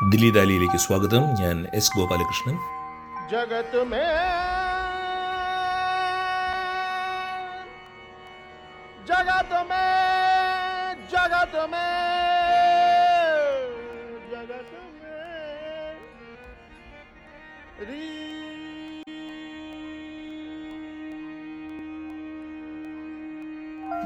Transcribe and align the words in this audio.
ദില്ലി 0.00 0.28
ഡാലിയിലേക്ക് 0.30 0.78
സ്വാഗതം 0.78 1.22
ഞാൻ 1.34 1.56
എസ് 1.74 1.92
ഗോപാലകൃഷ്ണൻ 1.96 2.56
ജഗത് 3.30 3.80
മേ 3.84 4.02
ജഗത് 9.08 9.60
മേ 9.70 9.84
ജഗത് 11.12 11.64
മേ 11.72 11.86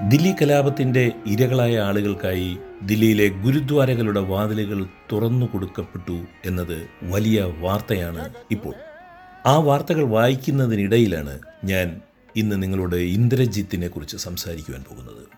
ദില്ലി 0.00 0.34
കലാപത്തിന്റെ 0.42 1.12
ഇരകളായ 1.26 1.78
ആളുകൾക്കായി 1.78 2.58
ദില്ലിയിലെ 2.82 3.28
ഗുരുദ്വാരകളുടെ 3.28 4.20
വാതിലുകൾ 4.20 4.86
തുറന്നു 5.12 5.46
കൊടുക്കപ്പെട്ടു 5.46 6.24
എന്നത് 6.44 6.86
വലിയ 7.02 7.54
വാർത്തയാണ് 7.58 8.34
ഇപ്പോൾ. 8.50 8.74
ആ 9.46 9.58
വാർത്തകൾ 9.58 10.02
വായിക്കുന്നതിനിടയിലാണ് 10.02 11.40
ഞാൻ 11.64 12.00
ഇന്ന് 12.36 12.62
നിങ്ങളോട് 12.62 12.96
ഇന്ദ്രജിത്തിനെ 12.96 13.88
കുറിച്ച് 13.88 14.16
സംസാരിക്കുവാൻ 14.16 14.84
പോകുന്നത്. 14.88 15.28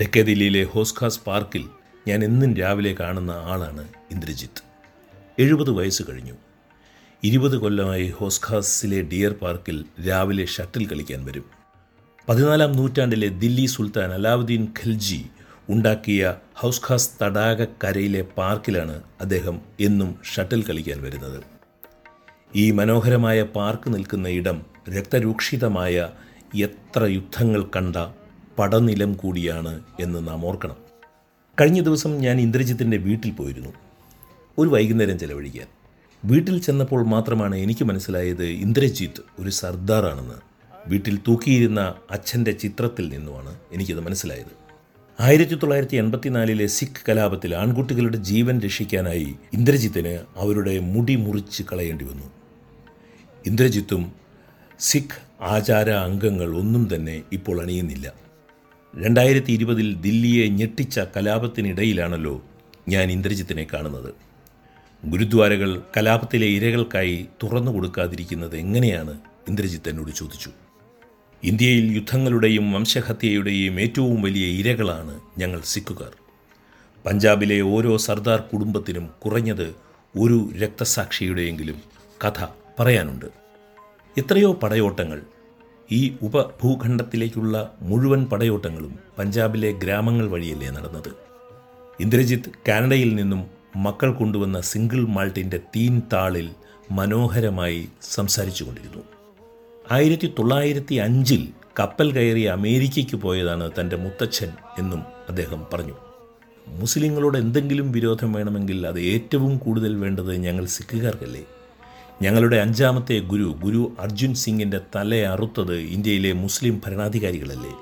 തെക്കേ 0.00 0.22
ദില്ലിയിലെ 0.22 0.64
ഹോസ്ഖാസ് 0.64 1.20
പാർക്കിൽ 1.26 1.68
ഞാൻ 2.08 2.24
എന്നും 2.24 2.54
രാവിലെ 2.54 2.96
കാണുന്ന 3.00 3.30
ആളാണ് 3.30 3.88
ഇന്ദ്രജിത്ത്. 4.10 4.62
എഴുപത് 5.38 5.70
വയസ്സ് 5.70 6.02
കഴിഞ്ഞു. 6.08 6.34
ഇരുപത് 7.24 7.56
കൊല്ലമായി 7.56 8.08
ഹോസ്ഖാസിലെ 8.08 9.02
ഡിയർ 9.02 9.32
പാർക്കിൽ 9.32 9.84
രാവിലെ 10.08 10.44
ഷട്ടിൽ 10.44 10.86
കളിക്കാൻ 10.86 11.24
വരും. 11.24 11.55
പതിനാലാം 12.28 12.72
നൂറ്റാണ്ടിലെ 12.72 13.28
ദില്ലി 13.28 13.66
സുൽത്താൻ 13.66 14.12
അലാവുദ്ദീൻ 14.12 14.68
ഖൽജി 14.84 15.26
ഉണ്ടാക്കിയ 15.68 16.36
ഹൗസ് 16.54 16.80
ഖാസ് 16.90 17.10
തടാകക്കരയിലെ 17.22 18.22
പാർക്കിലാണ് 18.22 19.02
അദ്ദേഹം 19.20 19.60
എന്നും 19.80 20.18
ഷട്ടിൽ 20.34 20.62
കളിക്കാൻ 20.62 21.02
വരുന്നത്. 21.02 21.44
ഈ 22.56 22.70
മനോഹരമായ 22.70 23.42
പാർക്ക് 23.42 23.94
നിൽക്കുന്ന 23.94 24.28
ഇടം 24.28 24.62
രക്തരൂക്ഷിതമായ 24.96 26.08
എത്ര 26.62 27.04
യുദ്ധങ്ങൾ 27.04 27.64
കണ്ട 27.76 27.96
പടനിലം 28.58 29.12
കൂടിയാണ് 29.12 29.82
എന്ന് 30.00 30.28
നാം 30.28 30.46
ഓർക്കണം. 30.46 30.76
കഴിഞ്ഞ 31.60 31.82
ദിവസം 31.82 32.18
ഞാൻ 32.18 32.40
ഇന്ദ്രജിത്തിന്റെ 32.40 32.96
വീട്ടിൽ 32.96 33.30
പോയിരുന്നു. 33.30 33.70
ഒരു 34.58 34.68
വൈകുന്നേരം 34.68 35.18
ചെലവഴിക്കാൻ. 35.18 35.66
വീട്ടിൽ 36.24 36.60
ചെന്നപ്പോൾ 36.60 37.06
മാത്രമാണ് 37.06 37.56
എനിക്ക് 37.56 37.84
മനസ്സിലായത് 37.84 38.44
ഇന്ദ്രജിത്ത് 38.44 39.42
ഒരു 39.42 39.50
സർദാറാണെന്ന്. 39.50 40.55
വീട്ടിൽ 40.86 41.18
തൂക്കിയിരുന്ന 41.28 41.94
അച്ഛന്റെ 42.10 42.50
ചിത്രത്തിൽ 42.50 43.08
നിന്നുമാണ് 43.08 43.58
എനിക്കത് 43.72 44.00
മനസ്സിലായത്. 44.00 44.66
ആയിരത്തി 45.20 45.54
തൊള്ളായിരത്തി 45.54 45.96
എൺപത്തിനാലിലെ 45.96 46.66
സിഖ് 46.66 47.02
കലാപത്തിൽ 47.08 47.54
ആൺകുട്ടികളുടെ 47.54 48.16
ജീവൻ 48.16 48.60
രക്ഷിക്കാനായി 48.60 49.34
ഇന്ദ്രജിത്തിന് 49.52 50.18
അവരുടെ 50.36 50.78
മുടി 50.78 51.16
മുറിച്ച് 51.16 51.62
കളയേണ്ടി 51.62 52.04
വന്നു. 52.04 52.26
ഇന്ദ്രജിത്തും 53.46 54.12
സിഖ് 54.80 55.42
ആചാര 55.42 55.90
അംഗങ്ങൾ 55.90 56.56
ഒന്നും 56.56 56.94
തന്നെ 56.94 57.22
ഇപ്പോൾ 57.32 57.62
അണിയുന്നില്ല. 57.62 58.12
രണ്ടായിരത്തി 59.02 59.52
ഇരുപതിൽ 59.52 59.94
ദില്ലിയെ 59.94 60.48
ഞെട്ടിച്ച 60.48 60.98
കലാപത്തിനിടയിലാണല്ലോ 60.98 62.44
ഞാൻ 62.88 63.12
ഇന്ദ്രജിത്തിനെ 63.12 63.66
കാണുന്നത്. 63.72 64.14
ഗുരുദ്വാരകൾ 65.04 65.82
കലാപത്തിലെ 65.96 66.46
ഇരകൾക്കായി 66.46 67.26
തുറന്നു 67.42 67.72
കൊടുക്കാതിരിക്കുന്നത് 67.72 68.56
എങ്ങനെയാണ്? 68.56 69.18
ഇന്ദ്രജിത്ത് 69.48 69.88
എന്നോട് 69.88 70.10
ചോദിച്ചു. 70.10 70.50
ഇന്ത്യയിൽ 71.44 71.92
യുദ്ധങ്ങളുടെയും 71.92 72.72
വംശഹത്യയുടെയും 72.72 73.80
ഏറ്റവും 73.80 74.22
വലിയ 74.22 74.46
ഇരകളാണ് 74.46 75.20
ഞങ്ങൾ 75.38 75.60
സിഖുകാർ. 75.64 76.12
പഞ്ചാബിലെ 77.06 77.60
ഓരോ 77.60 77.96
സർദാർ 77.96 78.40
കുടുംബത്തിനും 78.40 79.10
കുറഞ്ഞത് 79.24 79.74
ഒരു 80.18 80.50
രക്തസാക്ഷിയുടെയെങ്കിലും 80.62 81.82
കഥ 82.24 82.46
പറയാനുണ്ട്. 82.80 83.26
എത്രയോ 84.18 84.52
പടയോട്ടങ്ങൾ 84.52 85.22
ഈ 85.92 86.16
ഉപഭൂഖണ്ഡത്തിലേക്കുള്ള 86.22 87.74
മുഴുവൻ 87.80 88.24
പടയോട്ടങ്ങളും 88.24 88.98
പഞ്ചാബിലെ 89.18 89.72
ഗ്രാമങ്ങൾ 89.72 90.28
വഴിയല്ലേ 90.28 90.70
നടന്നത്. 90.70 91.10
ഇന്ദ്രജിത്ത് 92.00 92.50
കാനഡയിൽ 92.68 93.14
നിന്നും 93.14 93.46
മക്കൾ 93.76 94.12
കൊണ്ടുവന്ന 94.12 94.60
സിംഗിൾ 94.60 95.06
മാൾട്ടിന്റെ 95.06 95.56
തീൻ 95.56 96.02
താളിൽ 96.12 96.50
മനോഹരമായി 96.90 97.88
സംസാരിച്ചു 98.02 98.64
കൊണ്ടിരുന്നു 98.64 99.15
ആയിരത്തി 99.90 100.34
തൊള്ളായിരത്തി 100.38 100.94
അഞ്ചിൽ 100.94 101.48
കപ്പൽ 101.80 102.12
കയറി 102.12 102.42
അമേരിക്കയ്ക്ക് 102.42 103.16
പോയതാണ് 103.16 103.70
തന്റെ 103.80 103.96
മുത്തച്ഛൻ 103.96 104.48
എന്നും 104.78 105.02
അദ്ദേഹം 105.28 105.66
പറഞ്ഞു. 105.72 105.94
മുസ്ലിങ്ങളോട് 106.68 107.38
എന്തെങ്കിലും 107.38 107.92
വിരോധം 107.92 108.32
വേണമെങ്കിൽ 108.32 108.86
അത് 108.86 109.00
ഏറ്റവും 109.00 109.58
കൂടുതൽ 109.58 109.96
വേണ്ടത് 109.96 110.34
ഞങ്ങൾ 110.34 110.64
സിഖുകാർക്കല്ലേ? 110.64 111.44
ഞങ്ങളുടെ 112.22 112.56
അഞ്ചാമത്തെ 112.56 113.18
ഗുരു 113.18 113.54
ഗുരു 113.64 113.92
അർജുൻ 114.00 114.34
സിംഗിന്റെ 114.34 114.80
തല 114.96 115.14
അറുത്തത് 115.14 115.76
ഇന്ത്യയിലെ 115.76 116.32
മുസ്ലിം 116.32 116.82
ഭരണാധികാരികളല്ലേ? 116.86 117.74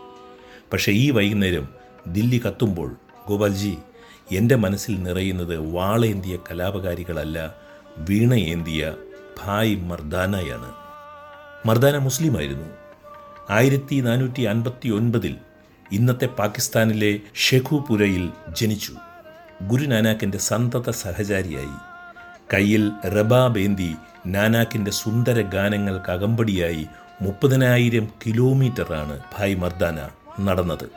പക്ഷേ 0.72 0.92
ഈ 0.92 1.10
വൈകുന്നേരം 1.10 1.68
ദില്ലി 2.06 2.42
കത്തുമ്പോൾ 2.46 2.96
ഗോപാൽജി 3.28 3.76
എന്റെ 4.32 4.54
മനസ്സിൽ 4.54 5.02
നിറയുന്നത് 5.02 5.72
വാളേന്തിയ 5.72 6.38
കലാപകാരികളല്ല 6.50 7.54
വീണയേന്തിയ 7.98 8.94
ഭായ് 9.44 9.76
മർദാനയാണ്. 9.76 10.83
മർദാന 11.66 11.98
മുസ്ലിമായിരുന്നു. 11.98 12.64
ആയിരത്തി 13.50 14.00
നാനൂറ്റി 14.00 14.42
അൻപത്തി 14.42 14.88
ഒൻപതിൽ 14.88 15.36
ഇന്നത്തെ 15.92 16.26
പാകിസ്ഥാനിലെ 16.26 17.18
ഷെഖുപുരയിൽ 17.34 18.30
ജനിച്ചു. 18.48 18.94
ഗുരുനാനാക്കിന്റെ 19.62 20.38
സന്തത 20.38 20.90
സഹചാരിയായി. 20.90 21.76
കയ്യിൽ 22.54 22.90
റബാബേന്തി 23.06 23.94
നാനാക്കിന്റെ 24.26 24.90
സുന്ദര 24.90 25.40
ഗാനങ്ങൾക്ക് 25.40 26.10
അകമ്പടിയായി 26.10 26.86
മുപ്പതിനായിരം 27.22 28.08
കിലോമീറ്ററാണ് 28.26 29.20
ഭായ് 29.38 29.56
മർദാന 29.56 30.08
നടന്നത്. 30.40 30.88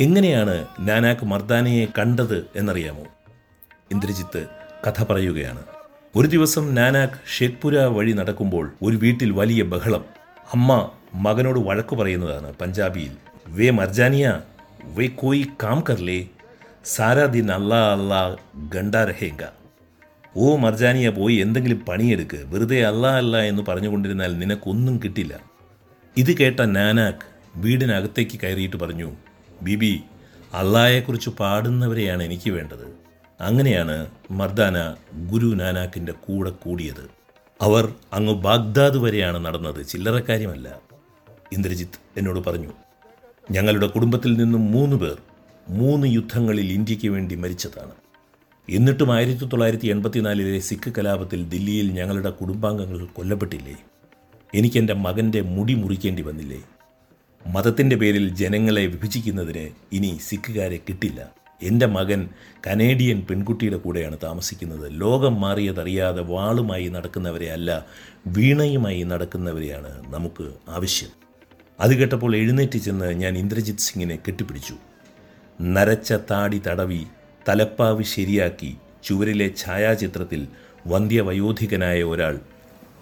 എങ്ങനെയാണ് 0.00 0.66
നാനാക്ക് 0.80 1.24
മർദാനയെ 1.26 1.86
കണ്ടത് 1.98 2.46
എന്നറിയാമോ? 2.56 3.04
ഇന്ദ്രജിത്ത് 3.90 4.46
കഥ 4.86 5.04
പറയുകയാണ്. 5.04 5.62
ഒരു 6.16 6.26
ദിവസം 6.26 6.74
നാനാക്ക് 6.74 7.18
ഷേഖ്പുര 7.38 7.78
വഴി 7.78 8.12
നടക്കുമ്പോൾ 8.12 8.72
ഒരു 8.82 8.96
വീട്ടിൽ 8.96 9.30
വലിയ 9.30 9.62
ബഹളം. 9.62 10.04
അമ്മ 10.52 10.90
മകനോട് 11.14 11.58
വഴക്കു 11.58 11.96
പറയുന്നതാണ് 11.96 12.54
പഞ്ചാബിയിൽ. 12.54 13.12
വേ 13.46 13.70
മർജാനിയ 13.70 14.40
വേ 14.84 15.06
കോയി 15.06 15.46
കാം 15.62 15.84
കർലേ 15.90 16.26
സാരാ 16.84 17.24
ദിൻ 17.24 17.52
അല്ലാ 17.52 17.92
അല്ലാ 17.92 18.36
ഗണ്ടാ 18.74 19.04
രഹേങ്ക. 19.04 19.42
ഓ 20.36 20.56
മർജാനിയ 20.56 21.08
പോയി 21.10 21.36
എന്തെങ്കിലും 21.36 21.80
പണിയെടുക്ക്. 21.80 22.44
വെറുതെ 22.46 22.84
അല്ലാ 22.84 23.16
അല്ല 23.16 23.42
എന്ന് 23.42 23.62
പറഞ്ഞുകൊണ്ടിരുന്നാൽ 23.68 24.38
നിനക്കൊന്നും 24.38 25.00
കിട്ടില്ല. 25.04 25.40
ഇത് 26.16 26.36
കേട്ട 26.36 26.60
നാനാക്ക് 26.60 27.26
വീടിനകത്തേക്ക് 27.56 28.40
കയറിയിട്ട് 28.40 28.76
പറഞ്ഞു 28.76 29.12
ബിബി 29.62 30.00
അള്ളായെക്കുറിച്ച് 30.54 31.30
പാടുന്നവരെയാണ് 31.30 32.22
എനിക്ക് 32.22 32.50
വേണ്ടത്. 32.50 33.09
അങ്ങനെയാണ് 33.40 34.06
മർദാന 34.30 34.94
ഗുരു 35.30 35.46
നാനാക്കിന്റെ 35.46 36.12
കൂടെ 36.12 36.50
കൂടിയത്. 36.50 37.10
അവർ 37.62 37.94
അങ്ങ് 38.12 38.34
ബാഗ്ദാദ് 38.34 38.96
വരെയാണ് 38.96 39.44
നടന്നത്. 39.44 39.86
ചില്ലറക്കാര്യമല്ല 39.86 40.80
ഇന്ദ്രജിത്ത് 41.52 41.98
എന്നോട് 42.16 42.50
പറഞ്ഞു 42.50 42.72
ഞങ്ങളുടെ 43.50 43.86
കുടുംബത്തിൽ 43.86 44.32
നിന്നും 44.34 44.72
മൂന്ന് 44.72 44.96
പേർ 44.96 45.18
മൂന്ന് 45.68 46.06
യുദ്ധങ്ങളിൽ 46.06 46.72
ഇന്ത്യയ്ക്ക് 46.72 47.08
വേണ്ടി 47.08 47.34
മരിച്ചതാണ്. 47.34 47.90
എന്നിട്ടും 48.68 49.12
ആയിരത്തി 49.12 49.44
തൊള്ളായിരത്തി 49.44 49.88
എൺപത്തിനാലിലെ 49.88 50.58
സിഖ് 50.58 50.92
കലാപത്തിൽ 50.98 51.48
ദില്ലിയിൽ 51.48 51.92
ഞങ്ങളുടെ 51.92 52.30
കുടുംബാംഗങ്ങൾ 52.30 53.06
കൊല്ലപ്പെട്ടില്ലേ? 53.06 53.76
എനിക്കെന്റെ 54.54 54.94
മകന്റെ 54.94 55.40
മുടി 55.40 55.74
മുറിക്കേണ്ടി 55.74 56.22
വന്നില്ലേ? 56.22 56.62
മതത്തിന്റെ 57.46 57.96
പേരിൽ 57.96 58.28
ജനങ്ങളെ 58.28 58.86
വിഭജിക്കുന്നതിന് 58.86 59.70
ഇനി 59.92 60.18
സിഖുകാരെ 60.22 60.76
കിട്ടില്ല. 60.76 61.39
എന്റെ 61.62 61.86
മകൻ 61.86 62.28
കനേഡിയൻ 62.66 63.22
പെൺകുട്ടിയുടെ 63.30 63.76
കൂടെയാണ് 63.76 64.18
താമസിക്കുന്നത്. 64.22 65.00
ലോകം 65.00 65.40
മാറിയതറിയാതെ 65.40 66.22
വാളുമായി 66.22 66.88
നടക്കുന്നവരെ 66.88 67.50
അല്ല 67.52 67.86
വീണയുമായി 68.26 69.02
നടക്കുന്നവരെയാണ് 69.02 70.14
നമുക്ക് 70.14 70.52
ആവശ്യം. 70.68 71.08
അത് 71.80 71.94
കേട്ടപ്പോൾ 71.94 72.36
എഴുന്നേറ്റ് 72.36 72.78
ചെന്ന് 72.78 73.12
ഞാൻ 73.12 73.38
ഇന്ദ്രജിത് 73.38 73.78
സിംഗിനെ 73.78 74.16
കെട്ടിപ്പിടിച്ചു. 74.16 74.74
നരച്ച 75.62 76.12
താടി 76.12 76.62
തടവി 76.66 77.06
തലപ്പാവ് 77.48 78.02
ശരിയാക്കി 78.02 78.76
ചുവരിലെ 79.04 79.50
ഛായാചിത്രത്തിൽ 79.58 80.48
വന്ധ്യവയോധികനായ 80.86 82.02
ഒരാൾ 82.02 82.40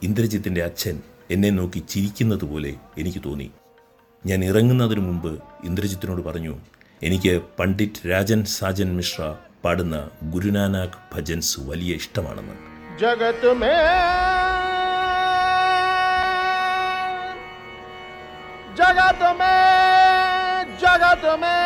ഇന്ദ്രജിത്തിന്റെ 0.02 0.62
അച്ഛൻ 0.62 1.00
എന്നെ 1.30 1.50
നോക്കി 1.50 1.82
ചിരിക്കുന്നത് 1.88 2.44
പോലെ 2.44 2.74
എനിക്ക് 2.98 3.18
തോന്നി. 3.26 3.50
ഞാൻ 4.26 4.44
ഇറങ്ങുന്നതിന് 4.44 5.00
മുമ്പ് 5.00 5.42
ഇന്ദ്രജിത്തിനോട് 5.64 6.22
പറഞ്ഞു 6.22 6.54
എനിക്ക് 7.02 7.42
പണ്ഡിറ്റ് 7.58 8.08
രാജൻ 8.10 8.44
സാജൻ 8.54 8.96
മിശ്ര 8.96 9.22
പാടുന്ന 9.64 9.96
ഗുരുനാനാക് 10.30 10.98
ഭജൻസ് 11.14 11.60
വലിയ 11.68 11.92
ഇഷ്ടമാണെന്ന്. 11.94 12.56
ജഗത് 13.00 13.52
മേ 13.54 13.74
ജഗത് 18.76 19.30
മേ 19.40 19.54
ജഗത് 20.82 21.32
മേ 21.42 21.56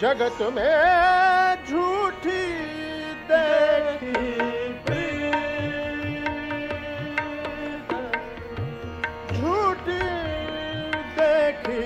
जगत 0.00 0.38
में 0.54 1.64
झूठी 1.68 2.42
देखी। 3.30 4.12
झूठी 9.36 9.98
देखी। 11.18 11.82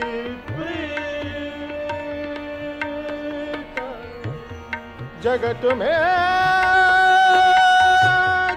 जगत 5.22 5.64
में 5.80 5.98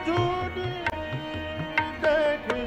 झूठी 0.05 0.71
देखी। 2.03 2.65